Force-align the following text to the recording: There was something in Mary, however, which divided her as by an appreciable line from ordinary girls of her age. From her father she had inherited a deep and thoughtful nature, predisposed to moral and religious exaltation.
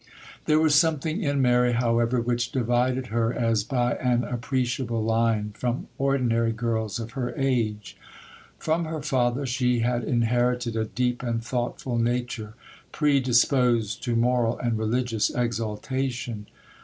There 0.45 0.57
was 0.59 0.73
something 0.73 1.21
in 1.21 1.43
Mary, 1.43 1.73
however, 1.73 2.19
which 2.19 2.51
divided 2.51 3.09
her 3.13 3.31
as 3.31 3.63
by 3.63 3.93
an 3.97 4.23
appreciable 4.23 5.03
line 5.03 5.51
from 5.53 5.85
ordinary 5.99 6.51
girls 6.53 6.99
of 6.99 7.11
her 7.11 7.35
age. 7.37 7.97
From 8.57 8.85
her 8.85 9.03
father 9.03 9.45
she 9.45 9.81
had 9.81 10.03
inherited 10.03 10.75
a 10.75 10.85
deep 10.85 11.21
and 11.21 11.45
thoughtful 11.45 11.99
nature, 11.99 12.55
predisposed 12.91 14.01
to 14.05 14.15
moral 14.15 14.57
and 14.57 14.75
religious 14.79 15.29
exaltation. 15.29 16.47